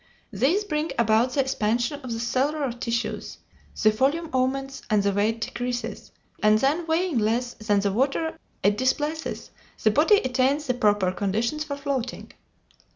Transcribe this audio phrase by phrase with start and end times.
[0.33, 3.37] These bring about the expansion of the cellular tissues,
[3.83, 6.09] the volume augments and the weight decreases,
[6.41, 9.51] and then, weighing less than the water it displaces,
[9.83, 12.33] the body attains the proper conditions for floating.